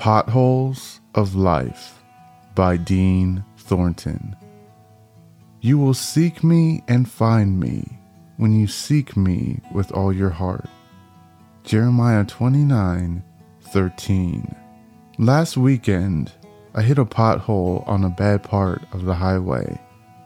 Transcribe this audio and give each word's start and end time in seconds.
Potholes 0.00 0.98
of 1.14 1.34
Life 1.34 2.02
by 2.54 2.78
Dean 2.78 3.44
Thornton. 3.58 4.34
You 5.60 5.76
will 5.76 5.92
seek 5.92 6.42
me 6.42 6.82
and 6.88 7.06
find 7.06 7.60
me 7.60 7.98
when 8.38 8.58
you 8.58 8.66
seek 8.66 9.14
me 9.14 9.60
with 9.74 9.92
all 9.92 10.10
your 10.10 10.30
heart. 10.30 10.70
Jeremiah 11.64 12.24
29 12.24 13.22
13. 13.60 14.56
Last 15.18 15.58
weekend, 15.58 16.32
I 16.74 16.80
hit 16.80 16.96
a 16.96 17.04
pothole 17.04 17.86
on 17.86 18.02
a 18.02 18.08
bad 18.08 18.42
part 18.42 18.82
of 18.94 19.04
the 19.04 19.14
highway. 19.14 19.78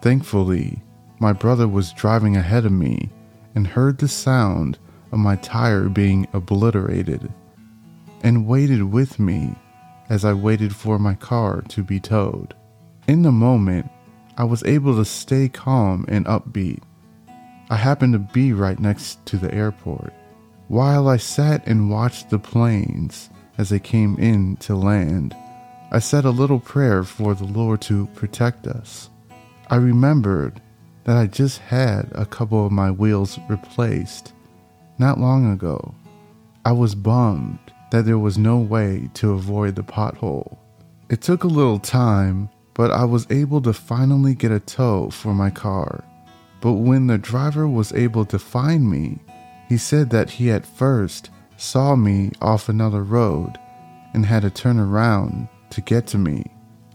Thankfully, 0.00 0.82
my 1.20 1.34
brother 1.34 1.68
was 1.68 1.92
driving 1.92 2.38
ahead 2.38 2.64
of 2.64 2.72
me 2.72 3.10
and 3.54 3.66
heard 3.66 3.98
the 3.98 4.08
sound 4.08 4.78
of 5.12 5.18
my 5.18 5.36
tire 5.36 5.90
being 5.90 6.26
obliterated 6.32 7.30
and 8.22 8.46
waited 8.46 8.82
with 8.82 9.18
me 9.18 9.54
as 10.08 10.24
I 10.24 10.32
waited 10.32 10.74
for 10.74 10.98
my 10.98 11.14
car 11.14 11.62
to 11.68 11.82
be 11.82 12.00
towed. 12.00 12.54
In 13.06 13.22
the 13.22 13.32
moment, 13.32 13.90
I 14.36 14.44
was 14.44 14.62
able 14.64 14.96
to 14.96 15.04
stay 15.04 15.48
calm 15.48 16.04
and 16.08 16.24
upbeat. 16.26 16.82
I 17.70 17.76
happened 17.76 18.14
to 18.14 18.18
be 18.18 18.52
right 18.52 18.78
next 18.78 19.24
to 19.26 19.36
the 19.36 19.52
airport. 19.52 20.12
While 20.68 21.08
I 21.08 21.16
sat 21.16 21.66
and 21.66 21.90
watched 21.90 22.30
the 22.30 22.38
planes 22.38 23.30
as 23.56 23.70
they 23.70 23.78
came 23.78 24.16
in 24.18 24.56
to 24.58 24.76
land, 24.76 25.34
I 25.90 25.98
said 25.98 26.24
a 26.24 26.30
little 26.30 26.60
prayer 26.60 27.02
for 27.02 27.34
the 27.34 27.44
Lord 27.44 27.80
to 27.82 28.06
protect 28.08 28.66
us. 28.66 29.10
I 29.70 29.76
remembered 29.76 30.60
that 31.04 31.16
I 31.16 31.26
just 31.26 31.58
had 31.58 32.10
a 32.14 32.26
couple 32.26 32.66
of 32.66 32.72
my 32.72 32.90
wheels 32.90 33.38
replaced 33.48 34.32
not 34.98 35.18
long 35.18 35.50
ago. 35.52 35.94
I 36.64 36.72
was 36.72 36.94
bummed 36.94 37.72
that 37.90 38.04
there 38.04 38.18
was 38.18 38.38
no 38.38 38.58
way 38.58 39.08
to 39.14 39.32
avoid 39.32 39.76
the 39.76 39.82
pothole. 39.82 40.58
It 41.08 41.22
took 41.22 41.44
a 41.44 41.48
little 41.48 41.78
time, 41.78 42.50
but 42.74 42.90
I 42.90 43.04
was 43.04 43.26
able 43.30 43.62
to 43.62 43.72
finally 43.72 44.34
get 44.34 44.52
a 44.52 44.60
tow 44.60 45.10
for 45.10 45.34
my 45.34 45.50
car. 45.50 46.04
But 46.60 46.74
when 46.74 47.06
the 47.06 47.18
driver 47.18 47.66
was 47.68 47.92
able 47.92 48.24
to 48.26 48.38
find 48.38 48.90
me, 48.90 49.18
he 49.68 49.76
said 49.76 50.10
that 50.10 50.30
he 50.30 50.50
at 50.50 50.66
first 50.66 51.30
saw 51.56 51.96
me 51.96 52.32
off 52.40 52.68
another 52.68 53.02
road 53.02 53.58
and 54.14 54.24
had 54.24 54.42
to 54.42 54.50
turn 54.50 54.78
around 54.78 55.48
to 55.70 55.80
get 55.80 56.06
to 56.08 56.18
me. 56.18 56.44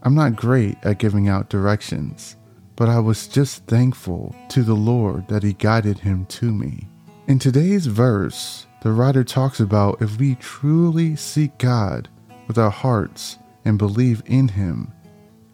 I'm 0.03 0.16
not 0.16 0.35
great 0.35 0.78
at 0.83 1.00
giving 1.00 1.28
out 1.28 1.50
directions, 1.50 2.35
but 2.75 2.89
I 2.89 3.00
was 3.00 3.28
just 3.28 3.66
thankful 3.67 4.35
to 4.50 4.63
the 4.63 4.73
Lord 4.73 5.28
that 5.28 5.44
He 5.44 5.53
guided 5.53 6.00
him 6.00 6.25
to 6.28 6.52
me. 6.52 6.88
In 7.28 7.39
today's 7.39 7.85
verse, 7.85 8.67
the 8.84 8.92
writer 8.92 9.23
talks 9.23 9.62
about 9.62 10.02
if 10.02 10.20
we 10.20 10.36
truly 10.36 11.16
seek 11.16 11.58
God 11.58 12.09
with 12.48 12.58
our 12.58 12.70
hearts 12.70 13.40
and 13.64 13.78
believe 13.78 14.22
in 14.25 14.50
Him, 14.50 14.92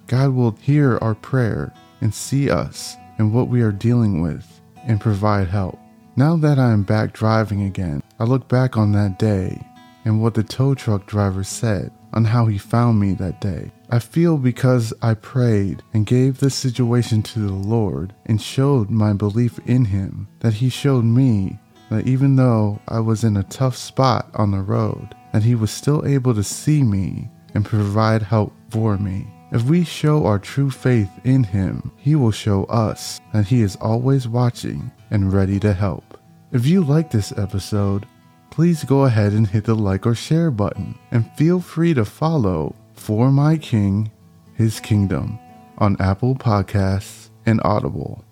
God 0.07 0.33
will 0.33 0.57
hear 0.59 0.97
our 0.97 1.13
prayer 1.13 1.71
and 2.01 2.11
see 2.11 2.49
us 2.49 2.95
and 3.19 3.31
what 3.31 3.47
we 3.47 3.61
are 3.61 3.71
dealing 3.71 4.19
with 4.21 4.59
and 4.87 4.99
provide 4.99 5.47
help. 5.47 5.77
Now 6.15 6.37
that 6.37 6.57
I 6.57 6.71
am 6.71 6.81
back 6.81 7.13
driving 7.13 7.61
again, 7.61 8.01
I 8.19 8.23
look 8.23 8.47
back 8.47 8.77
on 8.77 8.93
that 8.93 9.19
day 9.19 9.63
and 10.05 10.23
what 10.23 10.33
the 10.33 10.41
tow 10.41 10.73
truck 10.73 11.05
driver 11.05 11.43
said 11.43 11.91
on 12.13 12.25
how 12.25 12.47
he 12.47 12.57
found 12.57 12.99
me 12.99 13.13
that 13.13 13.39
day. 13.39 13.71
I 13.91 13.99
feel 13.99 14.37
because 14.37 14.91
I 15.03 15.13
prayed 15.13 15.83
and 15.93 16.05
gave 16.05 16.39
the 16.39 16.49
situation 16.49 17.21
to 17.23 17.39
the 17.39 17.53
Lord 17.53 18.15
and 18.25 18.41
showed 18.41 18.89
my 18.89 19.13
belief 19.13 19.59
in 19.67 19.85
Him 19.85 20.27
that 20.39 20.55
He 20.55 20.69
showed 20.69 21.05
me 21.05 21.59
that 21.89 22.07
even 22.07 22.35
though 22.35 22.79
I 22.87 22.99
was 22.99 23.23
in 23.23 23.37
a 23.37 23.43
tough 23.43 23.75
spot 23.75 24.29
on 24.33 24.51
the 24.51 24.61
road, 24.61 25.15
that 25.33 25.43
He 25.43 25.55
was 25.55 25.71
still 25.71 26.05
able 26.05 26.33
to 26.35 26.43
see 26.43 26.83
me 26.83 27.29
and 27.53 27.65
provide 27.65 28.21
help 28.21 28.53
for 28.69 28.97
me. 28.97 29.27
If 29.51 29.63
we 29.63 29.83
show 29.83 30.25
our 30.25 30.37
true 30.37 30.69
faith 30.69 31.09
in 31.23 31.43
Him, 31.43 31.91
He 31.97 32.15
will 32.15 32.31
show 32.31 32.65
us 32.65 33.19
that 33.33 33.47
He 33.47 33.61
is 33.61 33.75
always 33.77 34.27
watching 34.27 34.91
and 35.09 35.33
ready 35.33 35.59
to 35.61 35.73
help. 35.73 36.19
If 36.51 36.65
you 36.65 36.83
like 36.83 37.11
this 37.11 37.31
episode, 37.37 38.05
please 38.51 38.83
go 38.83 39.05
ahead 39.05 39.33
and 39.33 39.47
hit 39.47 39.65
the 39.65 39.75
like 39.75 40.05
or 40.05 40.15
share 40.15 40.51
button 40.51 40.97
and 41.11 41.31
feel 41.35 41.59
free 41.59 41.93
to 41.93 42.05
follow 42.05 42.75
For 42.93 43.31
My 43.31 43.57
King, 43.57 44.11
His 44.53 44.79
Kingdom 44.79 45.39
on 45.77 45.95
Apple 45.99 46.35
Podcasts 46.35 47.29
and 47.45 47.61
Audible. 47.63 48.23